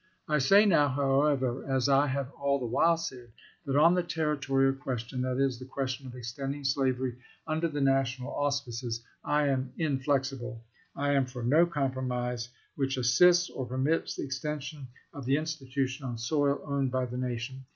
I 0.27 0.39
say 0.39 0.65
now, 0.65 0.87
however, 0.87 1.63
as 1.69 1.87
I 1.87 2.07
have 2.07 2.31
all 2.31 2.57
the 2.57 2.65
while 2.65 2.97
said, 2.97 3.27
that 3.67 3.75
on 3.75 3.93
the 3.93 4.01
territorial 4.01 4.73
question— 4.73 5.21
that 5.21 5.37
is, 5.37 5.59
the 5.59 5.65
question 5.65 6.07
of 6.07 6.15
extending 6.15 6.63
slavery 6.63 7.19
under 7.45 7.67
the 7.67 7.81
national 7.81 8.33
auspices— 8.33 9.03
I 9.23 9.49
am 9.49 9.73
in 9.77 9.99
flexible. 9.99 10.63
I 10.95 11.11
am 11.13 11.27
for 11.27 11.43
no 11.43 11.67
compromise 11.67 12.49
which 12.75 12.97
assists 12.97 13.47
or 13.51 13.67
per 13.67 13.77
mits 13.77 14.15
the 14.15 14.23
extension 14.23 14.87
of 15.13 15.25
the 15.27 15.37
institution 15.37 16.03
on 16.03 16.17
soil 16.17 16.59
owned 16.65 16.89
by 16.89 17.05
the 17.05 17.17
nation. 17.17 17.65